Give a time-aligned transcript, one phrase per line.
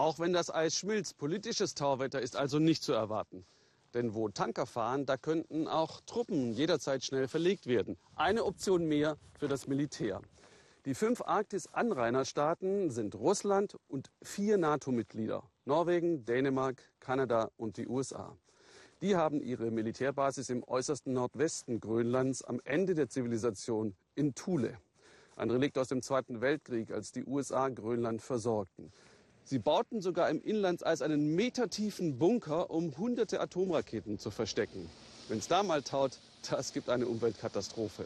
[0.00, 3.44] Auch wenn das Eis schmilzt, politisches Tauwetter ist also nicht zu erwarten.
[3.92, 7.98] Denn wo Tanker fahren, da könnten auch Truppen jederzeit schnell verlegt werden.
[8.16, 10.22] Eine Option mehr für das Militär.
[10.86, 15.42] Die fünf Arktis-Anrainerstaaten sind Russland und vier NATO-Mitglieder.
[15.66, 18.34] Norwegen, Dänemark, Kanada und die USA.
[19.02, 24.78] Die haben ihre Militärbasis im äußersten Nordwesten Grönlands am Ende der Zivilisation in Thule.
[25.36, 28.92] Ein Relikt aus dem Zweiten Weltkrieg, als die USA Grönland versorgten.
[29.50, 34.88] Sie bauten sogar im Inlandseis einen metertiefen Bunker, um hunderte Atomraketen zu verstecken.
[35.26, 38.04] Wenn es da mal taut, das gibt eine Umweltkatastrophe.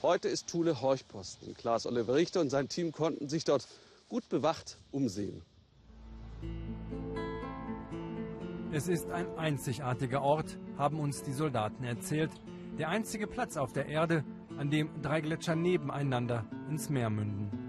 [0.00, 1.54] Heute ist Thule Horchposten.
[1.54, 3.66] Klaas Oliver Richter und sein Team konnten sich dort
[4.08, 5.42] gut bewacht umsehen.
[8.70, 12.30] Es ist ein einzigartiger Ort, haben uns die Soldaten erzählt.
[12.78, 14.22] Der einzige Platz auf der Erde,
[14.56, 17.59] an dem drei Gletscher nebeneinander ins Meer münden.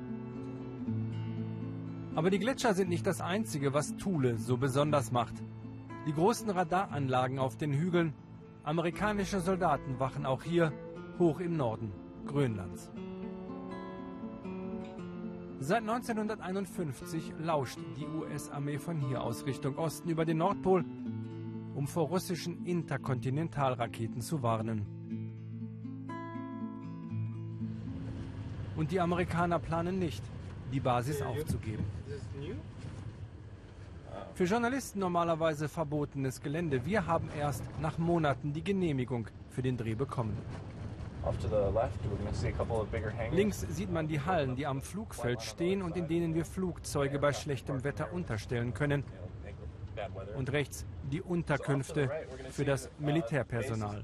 [2.13, 5.35] Aber die Gletscher sind nicht das Einzige, was Thule so besonders macht.
[6.05, 8.13] Die großen Radaranlagen auf den Hügeln,
[8.63, 10.73] amerikanische Soldaten wachen auch hier,
[11.19, 11.91] hoch im Norden
[12.25, 12.91] Grönlands.
[15.59, 20.83] Seit 1951 lauscht die US-Armee von hier aus Richtung Osten über den Nordpol,
[21.75, 24.85] um vor russischen Interkontinentalraketen zu warnen.
[28.75, 30.23] Und die Amerikaner planen nicht,
[30.71, 31.85] die Basis aufzugeben.
[34.33, 36.85] Für Journalisten normalerweise verbotenes Gelände.
[36.85, 40.37] Wir haben erst nach Monaten die Genehmigung für den Dreh bekommen.
[43.31, 47.31] Links sieht man die Hallen, die am Flugfeld stehen und in denen wir Flugzeuge bei
[47.33, 49.03] schlechtem Wetter unterstellen können.
[50.35, 52.09] Und rechts die Unterkünfte
[52.49, 54.03] für das Militärpersonal.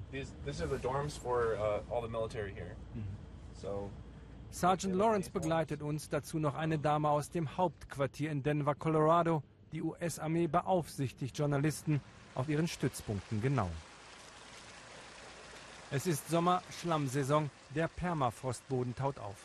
[4.50, 9.44] Sergeant Lawrence begleitet uns, dazu noch eine Dame aus dem Hauptquartier in Denver, Colorado.
[9.72, 12.02] Die US-Armee beaufsichtigt Journalisten
[12.34, 13.70] auf ihren Stützpunkten genau.
[15.92, 19.36] Es ist Sommer, Schlammsaison, der Permafrostboden taut auf.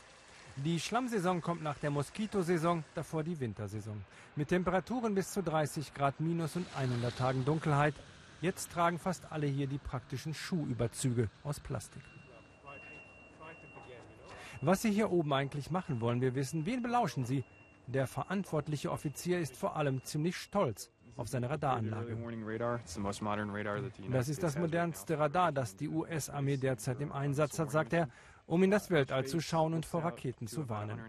[0.56, 4.04] Die Schlammsaison kommt nach der Moskitosaison, davor die Wintersaison.
[4.37, 7.94] Mit Temperaturen bis zu 30 Grad minus und 100 Tagen Dunkelheit.
[8.41, 12.03] Jetzt tragen fast alle hier die praktischen Schuhüberzüge aus Plastik.
[14.65, 16.67] Was Sie hier oben eigentlich machen, wollen wir wissen.
[16.67, 17.43] Wen belauschen Sie?
[17.89, 22.17] Der verantwortliche Offizier ist vor allem ziemlich stolz auf seine Radaranlage.
[24.12, 28.09] Das ist das modernste Radar, das die US-Armee derzeit im Einsatz hat, sagt er
[28.53, 31.01] um in das Weltall zu schauen und vor Raketen zu warnen.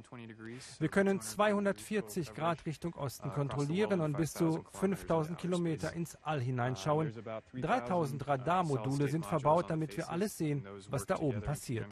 [0.80, 7.12] Wir können 240 Grad Richtung Osten kontrollieren und bis zu 5000 Kilometer ins All hineinschauen.
[7.54, 11.86] 3000 Radarmodule sind verbaut, damit wir alles sehen, was da oben passiert.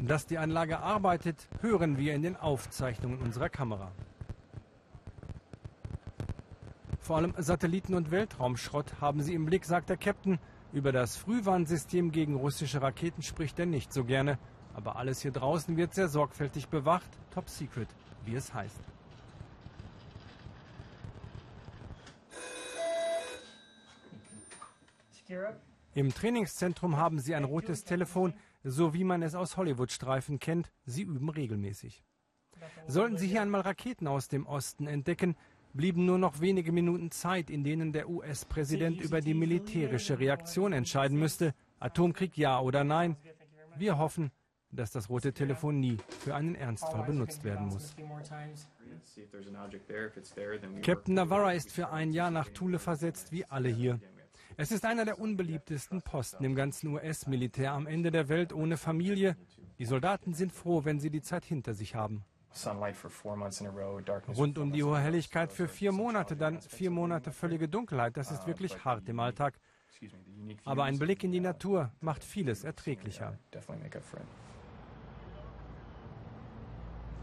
[0.00, 3.90] Dass die Anlage arbeitet, hören wir in den Aufzeichnungen unserer Kamera.
[7.04, 10.38] Vor allem Satelliten- und Weltraumschrott haben sie im Blick, sagt der Captain.
[10.72, 14.38] Über das Frühwarnsystem gegen russische Raketen spricht er nicht so gerne.
[14.72, 17.88] Aber alles hier draußen wird sehr sorgfältig bewacht, top secret,
[18.24, 18.80] wie es heißt.
[25.94, 28.32] Im Trainingszentrum haben sie ein rotes Telefon,
[28.62, 30.72] so wie man es aus Hollywood-Streifen kennt.
[30.86, 32.02] Sie üben regelmäßig.
[32.86, 35.36] Sollten Sie hier einmal Raketen aus dem Osten entdecken,
[35.74, 41.18] blieben nur noch wenige Minuten Zeit, in denen der US-Präsident über die militärische Reaktion entscheiden
[41.18, 41.52] müsste.
[41.80, 43.16] Atomkrieg ja oder nein.
[43.76, 44.30] Wir hoffen,
[44.70, 47.94] dass das rote Telefon nie für einen Ernstfall benutzt werden muss.
[50.82, 54.00] Captain Navarra ist für ein Jahr nach Thule versetzt, wie alle hier.
[54.56, 59.36] Es ist einer der unbeliebtesten Posten im ganzen US-Militär am Ende der Welt ohne Familie.
[59.78, 62.24] Die Soldaten sind froh, wenn sie die Zeit hinter sich haben.
[64.36, 68.16] Rund um die hohe Helligkeit für vier Monate, dann vier Monate völlige Dunkelheit.
[68.16, 69.58] Das ist wirklich hart im Alltag.
[70.64, 73.38] Aber ein Blick in die Natur macht vieles erträglicher.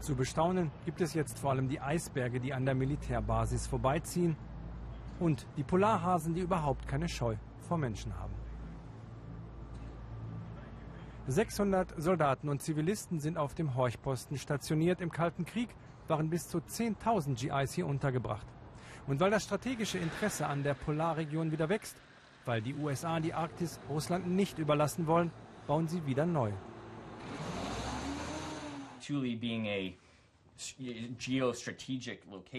[0.00, 4.36] Zu bestaunen gibt es jetzt vor allem die Eisberge, die an der Militärbasis vorbeiziehen
[5.20, 8.41] und die Polarhasen, die überhaupt keine Scheu vor Menschen haben.
[11.28, 15.00] 600 Soldaten und Zivilisten sind auf dem Horchposten stationiert.
[15.00, 15.68] Im Kalten Krieg
[16.08, 18.46] waren bis zu 10.000 GIs hier untergebracht.
[19.06, 21.96] Und weil das strategische Interesse an der Polarregion wieder wächst,
[22.44, 25.30] weil die USA die Arktis Russland nicht überlassen wollen,
[25.66, 26.50] bauen sie wieder neu.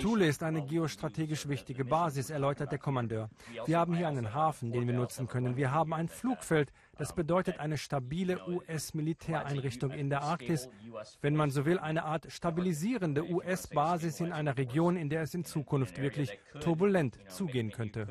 [0.01, 3.29] Thule ist eine geostrategisch wichtige Basis, erläutert der Kommandeur.
[3.65, 5.55] Wir haben hier einen Hafen, den wir nutzen können.
[5.55, 6.71] Wir haben ein Flugfeld.
[6.97, 10.69] Das bedeutet eine stabile US-Militäreinrichtung in der Arktis.
[11.21, 15.43] Wenn man so will, eine Art stabilisierende US-Basis in einer Region, in der es in
[15.43, 18.07] Zukunft wirklich turbulent zugehen könnte.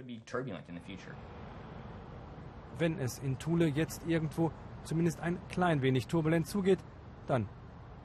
[2.78, 4.50] Wenn es in Thule jetzt irgendwo
[4.84, 6.80] zumindest ein klein wenig turbulent zugeht,
[7.26, 7.48] dann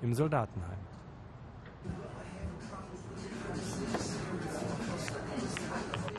[0.01, 0.96] im Soldatenheim.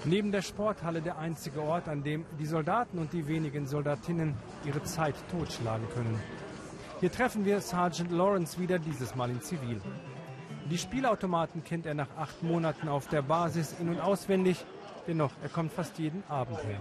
[0.08, 4.34] Neben der Sporthalle der einzige Ort, an dem die Soldaten und die wenigen Soldatinnen
[4.64, 6.18] ihre Zeit totschlagen können.
[7.00, 9.82] Hier treffen wir Sergeant Lawrence wieder, dieses Mal in Zivil.
[10.70, 14.64] Die Spielautomaten kennt er nach acht Monaten auf der Basis in- und auswendig,
[15.06, 16.80] dennoch, er kommt fast jeden Abend her.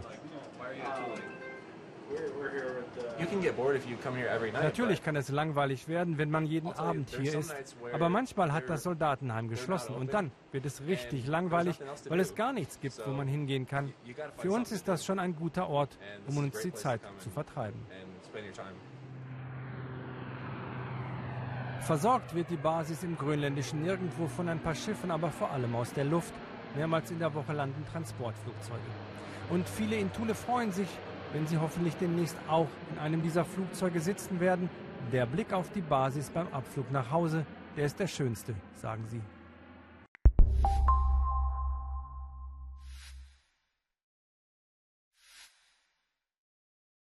[4.53, 7.55] Natürlich kann es langweilig werden, wenn man jeden Abend hier ist.
[7.91, 12.53] Aber manchmal hat das Soldatenheim geschlossen und dann wird es richtig langweilig, weil es gar
[12.53, 13.93] nichts gibt, wo man hingehen kann.
[14.37, 17.79] Für uns ist das schon ein guter Ort, um uns die Zeit zu vertreiben.
[21.81, 25.93] Versorgt wird die Basis im Grönländischen nirgendwo von ein paar Schiffen, aber vor allem aus
[25.93, 26.33] der Luft.
[26.75, 28.81] Mehrmals in der Woche landen Transportflugzeuge.
[29.49, 30.89] Und viele in Thule freuen sich,
[31.33, 34.69] wenn sie hoffentlich demnächst auch in einem dieser Flugzeuge sitzen werden.
[35.11, 37.45] Der Blick auf die Basis beim Abflug nach Hause,
[37.75, 39.21] der ist der schönste, sagen sie.